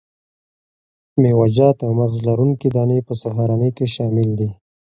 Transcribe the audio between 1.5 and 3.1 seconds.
جات او مغذ لرونکي دانې